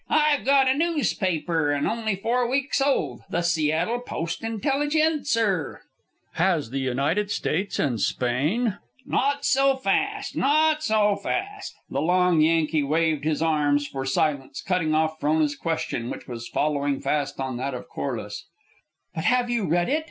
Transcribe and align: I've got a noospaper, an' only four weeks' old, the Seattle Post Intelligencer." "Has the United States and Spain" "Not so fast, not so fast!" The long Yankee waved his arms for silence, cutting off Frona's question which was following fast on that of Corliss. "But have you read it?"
I've 0.09 0.45
got 0.45 0.67
a 0.67 0.71
noospaper, 0.73 1.77
an' 1.77 1.85
only 1.85 2.15
four 2.15 2.49
weeks' 2.49 2.81
old, 2.81 3.21
the 3.29 3.43
Seattle 3.43 3.99
Post 3.99 4.43
Intelligencer." 4.43 5.81
"Has 6.33 6.71
the 6.71 6.79
United 6.79 7.29
States 7.29 7.77
and 7.77 8.01
Spain" 8.01 8.79
"Not 9.05 9.45
so 9.45 9.75
fast, 9.75 10.35
not 10.35 10.81
so 10.83 11.15
fast!" 11.17 11.75
The 11.91 12.01
long 12.01 12.41
Yankee 12.41 12.81
waved 12.81 13.25
his 13.25 13.43
arms 13.43 13.85
for 13.85 14.03
silence, 14.03 14.59
cutting 14.63 14.95
off 14.95 15.19
Frona's 15.19 15.55
question 15.55 16.09
which 16.09 16.27
was 16.27 16.47
following 16.47 16.99
fast 16.99 17.39
on 17.39 17.57
that 17.57 17.75
of 17.75 17.87
Corliss. 17.87 18.45
"But 19.13 19.25
have 19.25 19.51
you 19.51 19.67
read 19.69 19.87
it?" 19.87 19.99